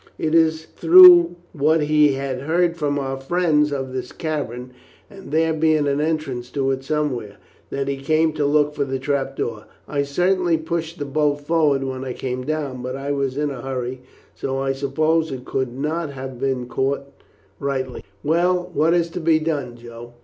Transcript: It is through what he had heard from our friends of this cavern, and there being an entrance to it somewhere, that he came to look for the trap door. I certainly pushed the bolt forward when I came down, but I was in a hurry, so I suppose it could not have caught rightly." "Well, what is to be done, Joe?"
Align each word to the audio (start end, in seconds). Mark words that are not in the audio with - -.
It 0.17 0.33
is 0.33 0.65
through 0.65 1.35
what 1.53 1.81
he 1.83 2.13
had 2.13 2.41
heard 2.41 2.75
from 2.75 2.97
our 2.97 3.19
friends 3.21 3.71
of 3.71 3.93
this 3.93 4.11
cavern, 4.11 4.71
and 5.11 5.29
there 5.31 5.53
being 5.53 5.87
an 5.87 6.01
entrance 6.01 6.49
to 6.53 6.71
it 6.71 6.83
somewhere, 6.83 7.37
that 7.69 7.87
he 7.87 7.97
came 7.97 8.33
to 8.33 8.45
look 8.47 8.73
for 8.73 8.83
the 8.83 8.97
trap 8.97 9.35
door. 9.35 9.65
I 9.87 10.01
certainly 10.01 10.57
pushed 10.57 10.97
the 10.97 11.05
bolt 11.05 11.41
forward 11.41 11.83
when 11.83 12.03
I 12.03 12.13
came 12.13 12.43
down, 12.43 12.81
but 12.81 12.95
I 12.95 13.11
was 13.11 13.37
in 13.37 13.51
a 13.51 13.61
hurry, 13.61 14.01
so 14.33 14.57
I 14.57 14.73
suppose 14.73 15.31
it 15.31 15.45
could 15.45 15.71
not 15.77 16.09
have 16.13 16.41
caught 16.67 17.05
rightly." 17.59 18.03
"Well, 18.23 18.71
what 18.73 18.95
is 18.95 19.07
to 19.11 19.19
be 19.19 19.37
done, 19.37 19.75
Joe?" 19.77 20.13